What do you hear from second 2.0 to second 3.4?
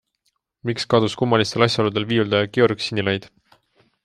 viiuldaja Georg Sinilaid?